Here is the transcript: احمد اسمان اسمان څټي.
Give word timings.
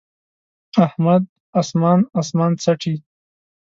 احمد 0.85 1.21
اسمان 1.61 1.99
اسمان 2.21 2.51
څټي. 2.63 2.95